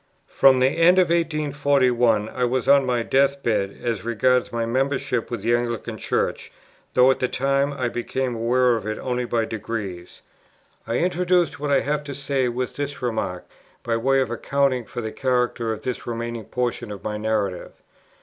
[0.25, 5.29] From the end of 1841, I was on my death bed, as regards my membership
[5.29, 6.51] with the Anglican Church,
[6.95, 10.23] though at the time I became aware of it only by degrees.
[10.87, 13.45] I introduce what I have to say with this remark,
[13.83, 17.73] by way of accounting for the character of this remaining portion of my narrative.